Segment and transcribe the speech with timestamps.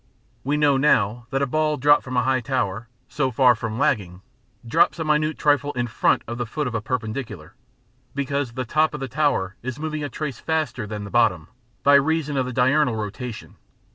[0.43, 4.23] We know now that a ball dropped from a high tower, so far from lagging,
[4.67, 7.53] drops a minute trifle in front of the foot of a perpendicular,
[8.15, 11.49] because the top of the tower is moving a trace faster than the bottom,
[11.83, 13.57] by reason of the diurnal rotation.